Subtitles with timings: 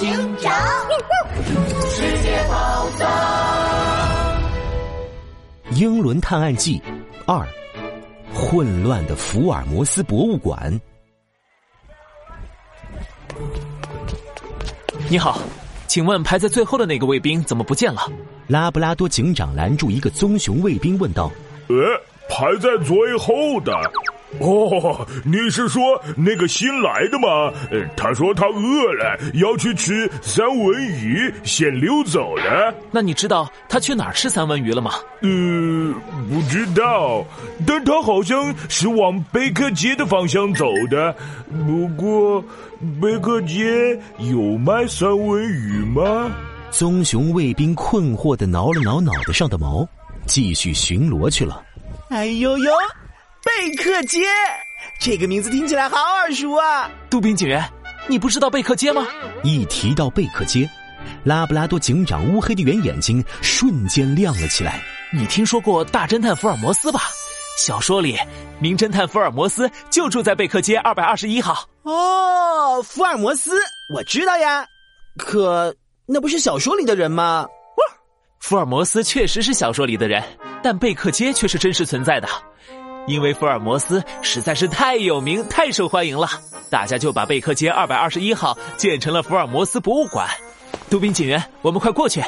[0.00, 0.50] 警长，
[1.90, 3.06] 世界宝藏，
[5.76, 6.78] 《英伦探案记》
[7.26, 7.46] 二：
[8.32, 10.72] 混乱的福尔摩斯博物馆。
[15.10, 15.38] 你好，
[15.86, 18.00] 请问排在最后的那个卫兵怎么不见了？
[18.46, 21.30] 拉布拉多警长拦住一个棕熊卫兵，问道
[21.68, 21.76] ：“呃，
[22.26, 23.78] 排在最后的。”
[24.38, 25.82] 哦，你是说
[26.16, 27.52] 那个新来的吗？
[27.70, 32.72] 呃，他说他饿了，要去吃三文鱼，先溜走了。
[32.92, 34.92] 那你知道他去哪儿吃三文鱼了吗？
[35.22, 35.94] 呃，
[36.28, 37.24] 不知道，
[37.66, 41.14] 但他好像是往贝克街的方向走的。
[41.66, 42.42] 不过，
[43.02, 46.30] 贝克街有卖三文鱼吗？
[46.70, 49.84] 棕熊卫兵困惑的挠了挠脑袋上的毛，
[50.24, 51.60] 继续巡逻去了。
[52.10, 52.70] 哎呦呦！
[53.58, 54.20] 贝克街，
[54.98, 56.88] 这个名字听起来好耳熟啊！
[57.10, 57.62] 杜宾警员，
[58.06, 59.06] 你不知道贝克街吗？
[59.42, 60.70] 一提到贝克街，
[61.24, 64.80] 拉布拉多警长乌黑的圆眼睛瞬间亮了起来。
[65.12, 67.00] 你听说过大侦探福尔摩斯吧？
[67.58, 68.16] 小说里，
[68.60, 71.68] 名侦探福尔摩斯就住在贝克街二百二十一号。
[71.82, 73.58] 哦，福尔摩斯，
[73.92, 74.64] 我知道呀。
[75.18, 75.74] 可
[76.06, 77.46] 那不是小说里的人吗？
[78.38, 80.22] 福尔摩斯确实是小说里的人，
[80.62, 82.28] 但贝克街却是真实存在的。
[83.10, 86.28] 因为福尔摩斯实在是太有名、太受欢迎了，
[86.70, 90.28] 大家就把贝克街二百二十一号建成了福尔摩斯博物馆。
[90.88, 92.22] 杜宾警员，我们快过去，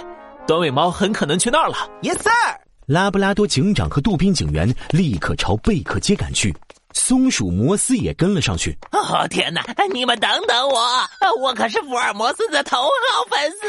[0.44, 1.77] 短尾猫很可能去那儿了。
[2.03, 2.33] Yes sir。
[2.86, 6.53] 拉布拉多警长和杜宾警员立刻朝贝克街赶去，
[6.92, 8.77] 松鼠摩斯也跟了上去。
[8.91, 9.64] 哦天哪！
[9.92, 10.80] 你们等等我，
[11.41, 13.69] 我可是福尔摩斯的头号粉丝。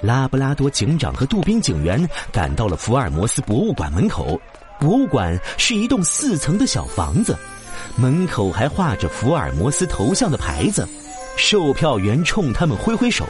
[0.00, 4.40] 拉布拉多警长和杜宾警员赶到了福尔摩斯博物馆门口。
[4.78, 7.36] 博物馆是一栋四层的小房子，
[7.96, 10.86] 门口还画着福尔摩斯头像的牌子。
[11.36, 13.26] 售票员冲他们挥挥手：“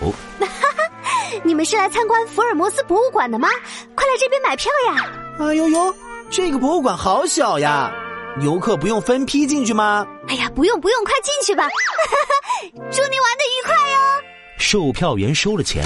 [1.42, 3.48] 你们是来参观福尔摩斯博物馆的吗？
[3.94, 5.08] 快来这边买票呀！”
[5.38, 5.94] 哎呦呦，
[6.30, 7.92] 这个博物馆好小呀，
[8.40, 10.06] 游客不用分批进去吗？
[10.28, 11.68] 哎呀，不用不用，快进去吧！
[12.72, 13.98] 祝您玩的愉快哟！
[14.58, 15.84] 售票员收了钱。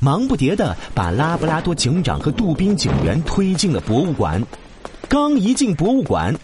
[0.00, 4.42] 忙不迭的把拉布拉多警长和杜宾警员推进了博物馆。
[5.08, 6.34] 刚一进博物馆，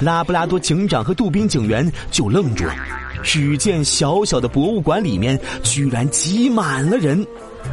[0.00, 2.74] 拉布拉多警长和杜宾警员就愣住了。
[3.22, 7.26] 只见小小的博物馆里面居然挤满了人，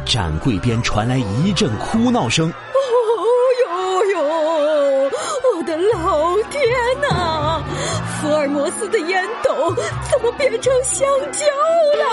[0.04, 2.48] 展柜边传来一阵哭闹声。
[2.50, 2.54] 哦
[3.62, 5.10] 呦呦！
[5.56, 6.62] 我的老天
[7.00, 7.62] 哪！
[8.20, 9.74] 福尔摩斯的烟斗
[10.10, 11.46] 怎么变成香蕉
[11.98, 12.11] 了？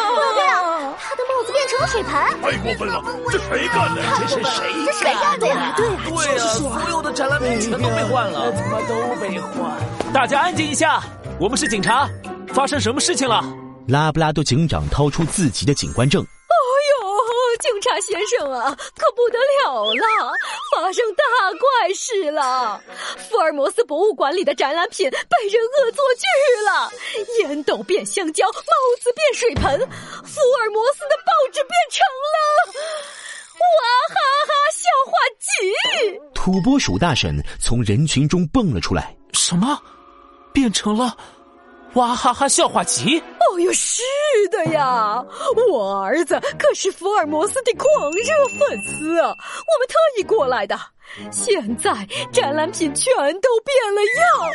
[1.89, 3.03] 水盆，太过分了！
[3.31, 4.01] 这谁干的？
[4.19, 4.67] 这是谁？
[4.85, 5.73] 这谁干的呀？
[5.75, 10.13] 对对呀，所有的展览品全都被换了，怎么都被换？
[10.13, 11.01] 大家安静一下，
[11.39, 12.07] 我们是警察，
[12.53, 13.43] 发生什么事情了？
[13.87, 16.23] 拉布拉多警长掏出自己的警官证。
[17.59, 20.33] 警察先生啊，可不得了了！
[20.71, 21.23] 发生大
[21.59, 22.81] 怪事了！
[23.17, 26.25] 福尔摩斯博物馆里的展览品被人恶作剧
[26.65, 26.91] 了，
[27.39, 28.61] 烟斗变香蕉，帽
[29.01, 29.79] 子变水盆，
[30.23, 32.01] 福尔摩斯的报纸变成
[32.33, 32.37] 了
[33.59, 33.67] 哇
[34.09, 34.15] 哈
[34.47, 36.19] 哈笑话集。
[36.33, 39.77] 土拨鼠大婶从人群中蹦了出来：“什么？
[40.53, 41.15] 变成了？”
[41.95, 43.19] 娃哈哈笑话集！
[43.19, 44.03] 哦哟，是
[44.51, 45.23] 的呀，
[45.71, 50.77] 我儿子可是福尔摩斯的狂热粉丝啊，我们特意过来的。
[51.31, 51.91] 现在
[52.31, 53.11] 展览品全
[53.41, 54.51] 都变了样，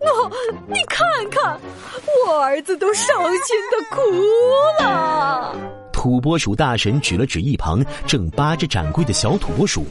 [0.00, 1.60] 那你看看，
[2.26, 5.54] 我儿子都伤心的哭了。
[5.92, 9.84] 土拨鼠大神指了指一旁正扒着展柜的小土拨鼠，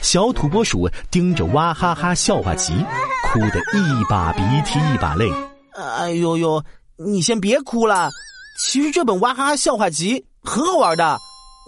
[0.00, 2.74] 小土拨鼠盯着哇哈哈笑话集，
[3.22, 5.30] 哭得一把鼻涕一把泪。
[5.74, 6.62] 哎呦呦，
[6.96, 8.08] 你先别哭了。
[8.58, 11.18] 其实这本娃哈哈笑话集很好玩的，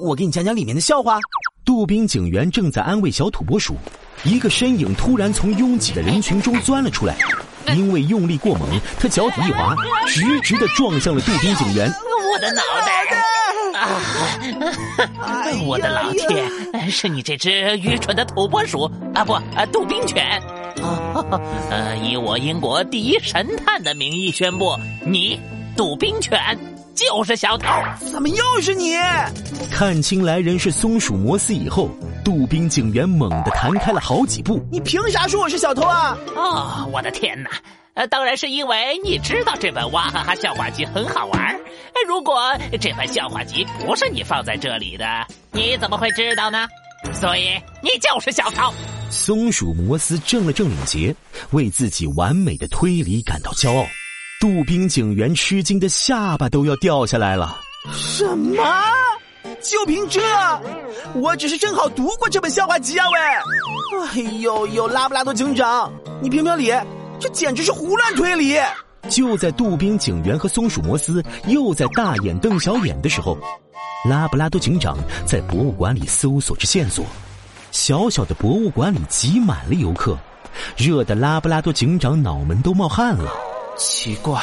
[0.00, 1.18] 我给你讲讲里面的笑话。
[1.64, 3.74] 杜宾警员正在安慰小土拨鼠，
[4.22, 7.16] 一个身影突然从拥挤的人群中钻了出来，
[7.74, 8.68] 因为用力过猛，
[9.00, 9.74] 他脚底一滑，
[10.06, 11.92] 直直的撞向了杜宾警员。
[12.32, 13.45] 我的脑袋！
[13.86, 15.46] 啊！
[15.66, 19.24] 我的老天，是你这只愚蠢的土拨鼠啊！
[19.24, 20.24] 不啊，杜宾犬。
[20.82, 21.24] 啊，
[21.70, 25.40] 呃，以我英国第一神探的名义宣布，你
[25.76, 26.38] 杜宾犬
[26.94, 27.66] 就是小偷。
[28.10, 28.94] 怎么又是你？
[29.70, 31.88] 看清来人是松鼠摩斯以后，
[32.24, 34.60] 杜宾警员猛地弹开了好几步。
[34.70, 36.16] 你凭啥说我是小偷啊？
[36.34, 37.50] 哦，我的天哪！
[37.96, 41.60] 呃，当然是因为你知道这本哇哈哈笑话集很好玩。
[42.06, 45.04] 如果这本笑话集不是你放在这里的，
[45.50, 46.68] 你怎么会知道呢？
[47.14, 47.50] 所以
[47.82, 48.70] 你就是小偷。
[49.10, 51.14] 松鼠摩斯正了正领结，
[51.52, 53.86] 为自己完美的推理感到骄傲。
[54.42, 57.58] 杜宾警员吃惊的下巴都要掉下来了。
[57.94, 58.62] 什么？
[59.62, 60.20] 就凭这？
[61.14, 63.06] 我只是正好读过这本笑话集啊！
[63.10, 65.90] 喂，哎呦呦，拉布拉多警长，
[66.20, 66.70] 你评评理，
[67.18, 68.58] 这简直是胡乱推理！
[69.08, 73.38] 就在杜宾警员和松鼠摩斯又在大眼瞪小眼的时候，
[74.08, 77.04] 拉布拉多警长在博物馆里搜索着线索。
[77.70, 80.16] 小小的博物馆里挤满了游客，
[80.76, 83.30] 热的拉布拉多警长脑门都冒汗了。
[83.76, 84.42] 奇怪，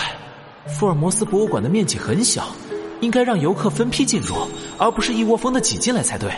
[0.68, 2.48] 福尔摩斯博物馆的面积很小。
[3.02, 4.34] 应该让游客分批进入，
[4.78, 6.32] 而不是一窝蜂的挤进来才对。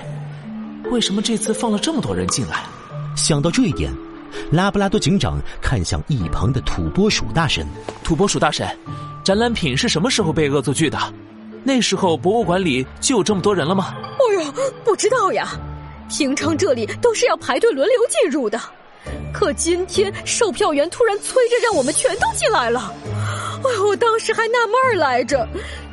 [0.89, 2.63] 为什么这次放了这么多人进来？
[3.15, 3.93] 想到这一点，
[4.51, 7.65] 拉布拉多警长看向一旁的土拨鼠大神。
[8.03, 8.67] 土拨鼠大神，
[9.23, 10.97] 展览品是什么时候被恶作剧的？
[11.63, 13.95] 那时候博物馆里就有这么多人了吗？
[13.95, 14.53] 哎呀，
[14.83, 15.49] 不知道呀。
[16.07, 18.61] 平常这里都是要排队轮流进入的，
[19.33, 22.93] 可今天售票员突然催着让我们全都进来了。
[23.63, 25.47] 哎，我当时还纳闷来着。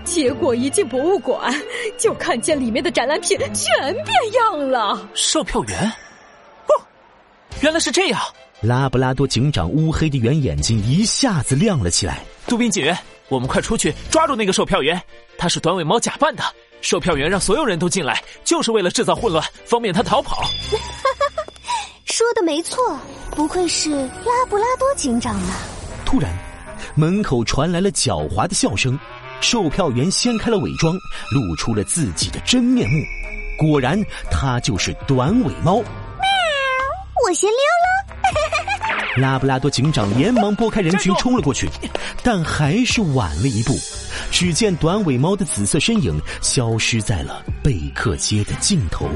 [0.05, 1.55] 结果一进博物馆，
[1.97, 5.09] 就看见里面的展览品全变样了。
[5.15, 5.93] 售票员，哦，
[7.63, 8.21] 原来是这样！
[8.61, 12.19] 拉布拉多警长乌黑的圆眼睛一下子亮了起来。
[12.49, 12.97] 杜宾警员，
[13.29, 15.01] 我们快出去抓住那个售票员！
[15.39, 16.43] 他是短尾猫假扮的。
[16.81, 20.43] 售票员让所有人都进来，就是为了制造混乱，方便他逃跑。
[22.05, 22.99] 说的没错，
[23.31, 25.55] 不愧是拉布拉多警长呢。
[26.05, 26.37] 突然，
[26.97, 28.99] 门口传来了狡猾的笑声。
[29.41, 30.93] 售票员掀开了伪装，
[31.31, 33.01] 露出了自己的真面目。
[33.57, 34.01] 果然，
[34.33, 35.81] 他就是短尾猫。
[37.23, 39.21] 喵，我先溜了。
[39.21, 41.69] 拉布拉多警长连忙拨开人群冲了过去，
[42.23, 43.75] 但还是晚了一步。
[44.31, 49.07] 只见短尾猫的紫色身影消失在了贝克街的尽头。